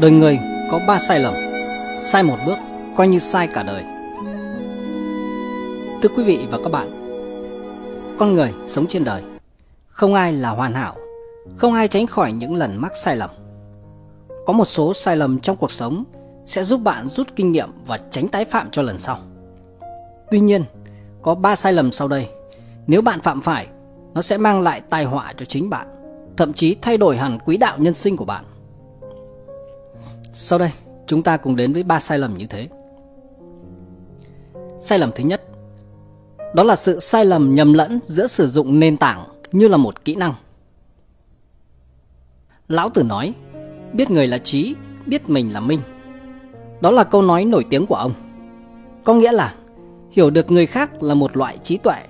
[0.00, 0.38] Đời người
[0.70, 1.34] có ba sai lầm,
[1.98, 2.58] Sai một bước
[2.96, 3.84] coi như sai cả đời.
[6.02, 6.90] Thưa quý vị và các bạn,
[8.18, 9.22] Con người sống trên đời,
[9.88, 10.96] Không ai là hoàn hảo,
[11.56, 13.30] Không ai tránh khỏi những lần mắc sai lầm.
[14.46, 16.04] Có một số sai lầm trong cuộc sống
[16.46, 19.18] Sẽ giúp bạn rút kinh nghiệm và tránh tái phạm cho lần sau.
[20.30, 20.64] Tuy nhiên,
[21.22, 22.28] Có ba sai lầm sau đây,
[22.86, 23.66] Nếu bạn phạm phải,
[24.14, 25.86] Nó sẽ mang lại tai họa cho chính bạn,
[26.36, 28.44] Thậm chí thay đổi hẳn quỹ đạo nhân sinh của bạn
[30.38, 30.70] sau đây,
[31.06, 32.68] chúng ta cùng đến với ba sai lầm như thế.
[34.78, 35.42] Sai lầm thứ nhất,
[36.54, 40.04] đó là sự sai lầm nhầm lẫn giữa sử dụng nền tảng như là một
[40.04, 40.34] kỹ năng.
[42.68, 43.34] Lão Tử nói,
[43.92, 44.74] biết người là trí,
[45.06, 45.80] biết mình là minh.
[46.80, 48.12] Đó là câu nói nổi tiếng của ông.
[49.04, 49.54] Có nghĩa là
[50.10, 52.02] hiểu được người khác là một loại trí tuệ,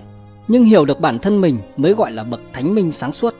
[0.47, 3.35] nhưng hiểu được bản thân mình mới gọi là bậc thánh minh sáng suốt.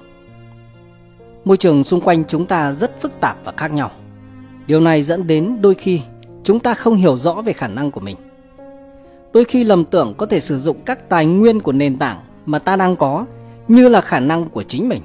[1.45, 3.91] Môi trường xung quanh chúng ta rất phức tạp và khác nhau
[4.67, 6.01] Điều này dẫn đến đôi khi
[6.43, 8.17] chúng ta không hiểu rõ về khả năng của mình.
[9.33, 12.59] Đôi khi lầm tưởng có thể sử dụng các tài nguyên của nền tảng mà
[12.59, 13.25] ta đang có
[13.67, 15.01] như là khả năng của chính mình.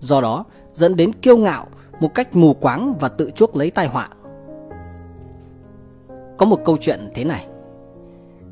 [0.00, 1.66] Do đó dẫn đến kiêu ngạo
[2.00, 4.08] một cách mù quáng và tự chuốc lấy tai họa.
[6.36, 7.46] Có một câu chuyện thế này.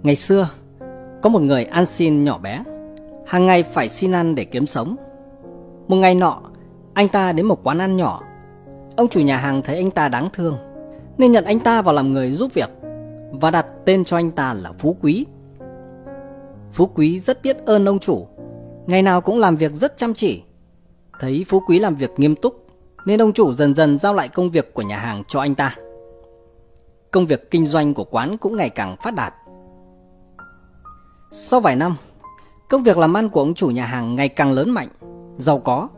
[0.03, 0.49] Ngày xưa,
[1.23, 2.63] có một người ăn xin nhỏ bé,
[3.27, 4.97] hàng ngày phải xin ăn để kiếm sống.
[5.89, 6.41] Một ngày nọ,
[6.95, 8.23] anh ta đến một quán ăn nhỏ
[8.97, 10.59] Ông chủ nhà hàng thấy anh ta đáng thương,
[11.19, 12.71] Nên nhận anh ta vào làm người giúp việc
[13.33, 15.27] Và đặt tên cho anh ta là Phú Quý.
[16.73, 18.27] Phú Quý rất biết ơn ông chủ,
[18.87, 20.43] Ngày nào cũng làm việc rất chăm chỉ.
[21.21, 22.67] Thấy Phú Quý làm việc nghiêm túc,
[23.07, 25.77] Nên ông chủ dần dần giao lại công việc của nhà hàng cho anh ta.
[27.11, 29.35] Công việc kinh doanh của quán cũng ngày càng phát đạt.
[31.31, 31.97] Sau vài năm,
[32.69, 34.89] Công việc làm ăn của ông chủ nhà hàng ngày càng lớn mạnh,
[35.39, 35.89] Giàu có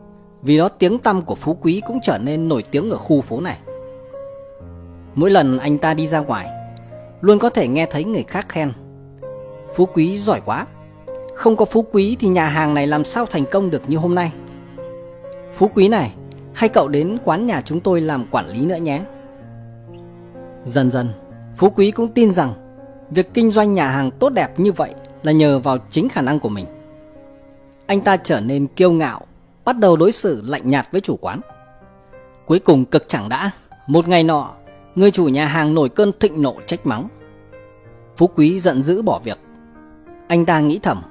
[0.41, 3.41] vì đó tiếng tăm của Phú Quý cũng trở nên nổi tiếng ở khu phố
[3.41, 3.59] này.
[5.15, 6.47] Mỗi lần anh ta đi ra ngoài,
[7.21, 8.73] Luôn có thể nghe thấy người khác khen.
[9.75, 10.67] Phú Quý giỏi quá.
[11.35, 14.15] Không có Phú Quý thì nhà hàng này làm sao thành công được như hôm
[14.15, 14.31] nay?
[15.53, 16.15] Phú Quý này,
[16.53, 19.01] Hay cậu đến quán nhà chúng tôi làm quản lý nữa nhé.
[20.65, 21.09] Dần dần,
[21.57, 22.53] Phú Quý cũng tin rằng
[23.09, 26.39] Việc kinh doanh nhà hàng tốt đẹp như vậy Là nhờ vào chính khả năng
[26.39, 26.65] của mình.
[27.85, 29.21] Anh ta trở nên kiêu ngạo
[29.65, 31.41] bắt đầu đối xử lạnh nhạt với chủ quán.
[32.45, 33.51] Cuối cùng cực chẳng đã,
[33.87, 34.53] một ngày nọ,
[34.95, 37.07] người chủ nhà hàng nổi cơn thịnh nộ trách mắng.
[38.17, 39.39] Phú Quý giận dữ bỏ việc.
[40.27, 41.01] Anh ta nghĩ thầm,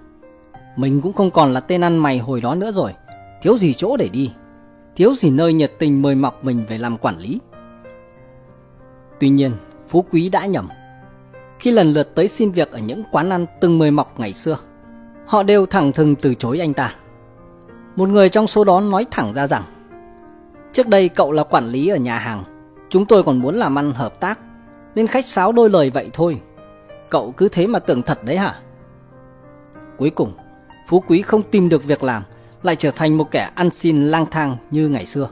[0.77, 2.95] mình cũng không còn là tên ăn mày hồi đó nữa rồi,
[3.43, 4.33] thiếu gì chỗ để đi,
[4.97, 7.39] thiếu gì nơi nhiệt tình mời mọc mình về làm quản lý.
[9.21, 9.53] Tuy nhiên,
[9.89, 10.69] Phú Quý đã nhầm.
[11.59, 14.59] Khi lần lượt tới xin việc ở những quán ăn từng mời mọc ngày xưa,
[15.27, 16.95] họ đều thẳng thừng từ chối anh ta.
[17.99, 19.63] Một người trong số đó nói thẳng ra rằng,
[20.73, 22.45] Trước đây cậu là quản lý ở nhà hàng,
[22.89, 24.39] Chúng tôi còn muốn làm ăn hợp tác,
[24.95, 26.41] Nên khách sáo đôi lời vậy thôi.
[27.11, 28.55] Cậu cứ thế mà tưởng thật đấy hả?
[29.97, 30.33] Cuối cùng,
[30.89, 32.23] Phú Quý không tìm được việc làm,
[32.63, 35.29] Lại trở thành một kẻ ăn xin lang thang như ngày xưa.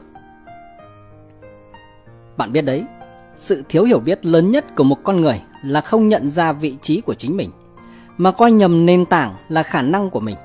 [2.37, 2.85] Bạn biết đấy,
[3.35, 6.77] Sự thiếu hiểu biết lớn nhất của một con người Là không nhận ra vị
[6.81, 7.51] trí của chính mình,
[8.17, 10.35] Mà coi nhầm nền tảng là khả năng của mình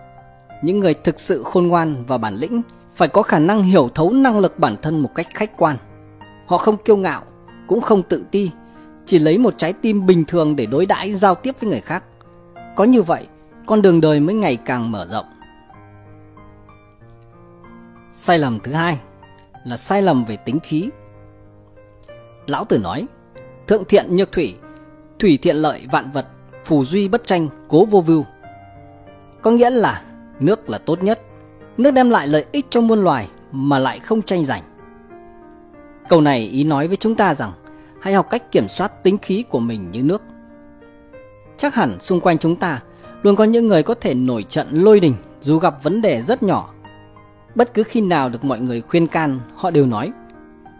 [0.62, 2.62] những người thực sự khôn ngoan và bản lĩnh
[2.94, 5.76] phải có khả năng hiểu thấu năng lực bản thân một cách khách quan.
[6.46, 7.22] Họ không kiêu ngạo,
[7.66, 8.50] cũng không tự ti,
[9.06, 12.04] chỉ lấy một trái tim bình thường để đối đãi giao tiếp với người khác.
[12.76, 13.26] Có như vậy,
[13.66, 15.26] con đường đời mới ngày càng mở rộng.
[18.12, 18.98] Sai lầm thứ hai
[19.64, 20.90] là sai lầm về tính khí.
[22.46, 23.06] Lão Tử nói,
[23.66, 24.56] thượng thiện nhược thủy,
[25.18, 26.26] thủy thiện lợi vạn vật,
[26.64, 28.24] phù duy bất tranh, cố vô vưu.
[29.42, 30.02] Có nghĩa là
[30.42, 31.20] Nước là tốt nhất,
[31.76, 34.62] nước đem lại lợi ích cho muôn loài mà lại không tranh giành.
[36.08, 37.52] Câu này ý nói với chúng ta rằng
[38.00, 40.22] hãy học cách kiểm soát tính khí của mình như nước.
[41.56, 42.80] Chắc hẳn xung quanh chúng ta
[43.22, 46.42] luôn có những người có thể nổi trận lôi đình dù gặp vấn đề rất
[46.42, 46.74] nhỏ.
[47.54, 50.12] Bất cứ khi nào được mọi người khuyên can, họ đều nói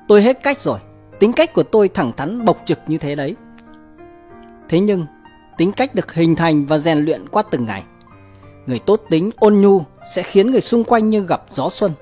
[0.09, 0.79] Tôi hết cách rồi,
[1.21, 3.37] tính cách của tôi thẳng thắn bộc trực như thế đấy.
[4.69, 5.07] Thế nhưng,
[5.57, 7.85] tính cách được hình thành và rèn luyện qua từng ngày
[8.67, 9.83] Người tốt tính ôn nhu
[10.15, 11.93] sẽ khiến người xung quanh như gặp gió xuân.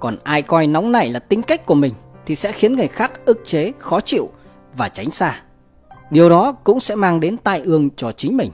[0.00, 1.94] Còn ai coi nóng nảy là tính cách của mình
[2.26, 4.30] thì sẽ khiến người khác ức chế, khó chịu
[4.76, 5.42] và tránh xa.
[6.10, 8.50] Điều đó cũng sẽ mang đến tai ương cho chính mình.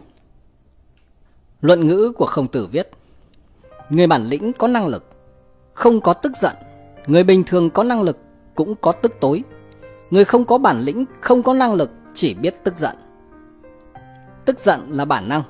[1.61, 2.91] Luận ngữ của Khổng Tử viết
[3.91, 5.05] Người bản lĩnh có năng lực,
[5.75, 6.57] không có tức giận.
[7.07, 8.19] Người bình thường có năng lực
[8.55, 9.43] cũng có tức tối.
[10.11, 12.97] Người không có bản lĩnh, không có năng lực chỉ biết tức giận.
[14.45, 15.43] Tức giận là bản năng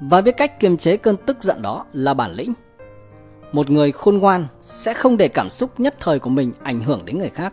[0.00, 2.54] và biết cách kiềm chế cơn tức giận đó là bản lĩnh.
[3.52, 7.04] Một người khôn ngoan sẽ không để cảm xúc nhất thời của mình ảnh hưởng
[7.04, 7.52] đến người khác.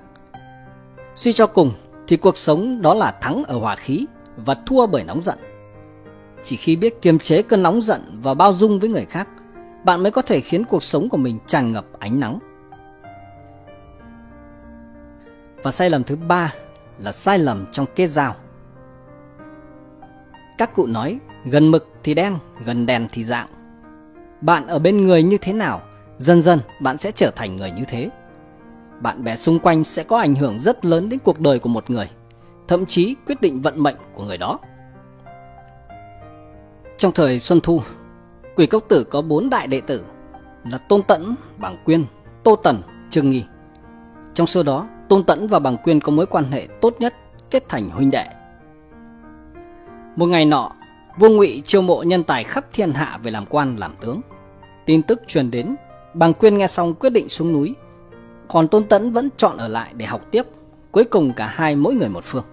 [1.16, 1.72] Suy cho cùng
[2.08, 4.06] thì cuộc sống đó là thắng ở hòa khí
[4.38, 5.40] và thua bởi nóng giận.
[6.44, 9.28] Chỉ khi biết kiềm chế cơn nóng giận và bao dung với người khác,
[9.86, 12.40] bạn mới có thể khiến cuộc sống của mình tràn ngập ánh nắng.
[15.64, 16.54] Và sai lầm thứ ba
[17.00, 18.36] là sai lầm trong kết giao.
[20.58, 23.48] Các cụ nói, gần mực thì đen, gần đèn thì dạng.
[24.42, 25.82] Bạn ở bên người như thế nào,
[26.18, 28.10] dần dần bạn sẽ trở thành người như thế.
[29.02, 31.90] Bạn bè xung quanh sẽ có ảnh hưởng rất lớn đến cuộc đời của một
[31.90, 32.10] người,
[32.68, 34.60] thậm chí quyết định vận mệnh của người đó.
[36.98, 37.82] Trong thời Xuân Thu,
[38.56, 40.06] Quỷ Cốc Tử có bốn đại đệ tử
[40.72, 42.06] là Tôn Tẫn, bảng Quyên,
[42.44, 43.46] Tô Tần, Trương Nghi.
[44.34, 47.16] Trong số đó, Tôn Tẫn và Bàng Quyên có mối quan hệ tốt nhất,
[47.50, 48.26] kết thành huynh đệ.
[50.16, 50.72] Một ngày nọ,
[51.18, 54.22] vua Ngụy chiêu mộ nhân tài khắp thiên hạ về làm quan làm tướng.
[54.86, 55.76] Tin tức truyền đến,
[56.14, 57.76] Bàng Quyên nghe xong quyết định xuống núi,
[58.48, 60.44] còn Tôn Tẫn vẫn chọn ở lại để học tiếp,
[60.92, 62.44] cuối cùng cả hai mỗi người một phương.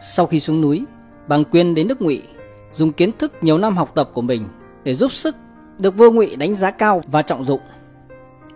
[0.00, 0.84] Sau khi xuống núi,
[1.28, 2.22] Bàng Quyên đến nước Ngụy,
[2.72, 4.44] dùng kiến thức nhiều năm học tập của mình
[4.84, 5.36] để giúp sức
[5.78, 7.60] được vua Ngụy đánh giá cao và trọng dụng.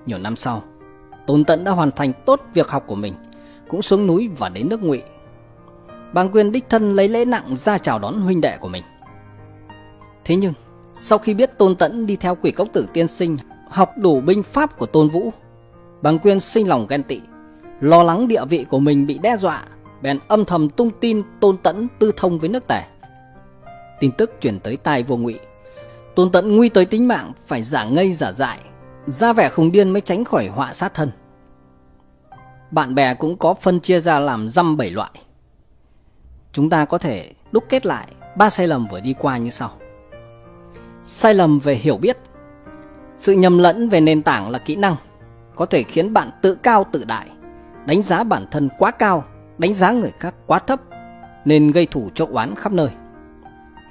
[0.07, 0.63] Nhiều năm sau,
[1.27, 3.15] Tôn Tẫn đã hoàn thành tốt việc học của mình,
[3.69, 5.03] cũng xuống núi và đến nước Ngụy.
[6.13, 8.85] Bàng Quyên đích thân lấy lễ nặng ra chào đón huynh đệ của mình.
[10.25, 10.53] Thế nhưng,
[10.93, 13.37] sau khi biết Tôn Tẫn đi theo quỷ cốc tử tiên sinh
[13.69, 15.33] học đủ binh pháp của Tôn Vũ,
[16.03, 17.21] Bàng Quyên sinh lòng ghen tị,
[17.81, 19.63] lo lắng địa vị của mình bị đe dọa,
[20.03, 22.83] bèn âm thầm tung tin Tôn Tẫn tư thông với nước Tề.
[24.01, 25.39] Tin tức truyền tới tai vô ngụy,
[26.15, 28.59] Tôn Tẫn nguy tới tính mạng phải giả ngây giả dại,
[29.07, 31.11] ra vẻ khùng điên mới tránh khỏi họa sát thân.
[32.71, 35.11] Bạn bè cũng có phân chia ra làm dăm bảy loại.
[36.53, 38.07] Chúng ta có thể đúc kết lại
[38.37, 39.71] ba sai lầm vừa đi qua như sau.
[41.05, 42.19] Sai lầm về hiểu biết.
[43.17, 44.97] Sự nhầm lẫn về nền tảng là kỹ năng
[45.55, 47.27] có thể khiến bạn tự cao tự đại,
[47.87, 49.25] đánh giá bản thân quá cao,
[49.59, 50.81] đánh giá người khác quá thấp
[51.45, 52.89] nên gây thủ chỗ oán khắp nơi.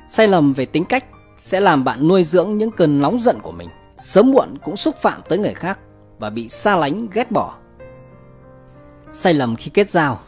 [0.08, 3.52] Sai lầm về tính cách sẽ làm bạn nuôi dưỡng những cơn nóng giận của
[3.52, 5.80] mình, sớm muộn cũng xúc phạm tới người khác
[6.20, 7.56] và bị xa lánh ghét bỏ.
[9.14, 10.20] Sai lầm khi kết giao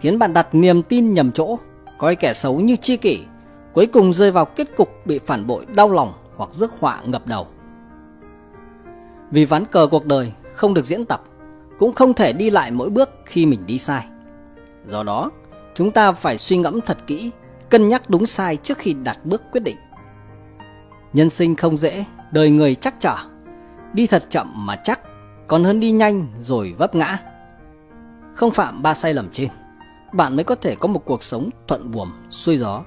[0.00, 1.58] khiến bạn đặt niềm tin nhầm chỗ,
[2.00, 3.24] coi kẻ xấu như chi kỷ,
[3.72, 7.26] cuối cùng rơi vào kết cục bị phản bội đau lòng hoặc rước họa ngập
[7.26, 7.46] đầu.
[9.30, 11.22] Vì ván cờ cuộc đời không được diễn tập,
[11.78, 14.06] cũng không thể đi lại mỗi bước khi mình đi sai.
[14.86, 15.30] Do đó,
[15.74, 17.30] chúng ta phải suy ngẫm thật kỹ,
[17.70, 19.76] cân nhắc đúng sai trước khi đặt bước quyết định.
[21.12, 23.16] Nhân sinh không dễ, đời người chắc trở.
[23.92, 25.00] Đi thật chậm mà chắc,
[25.48, 27.18] còn hơn đi nhanh rồi vấp ngã.
[28.34, 29.48] Không phạm ba sai lầm trên,
[30.12, 32.82] bạn mới có thể có một cuộc sống thuận buồm, xuôi gió.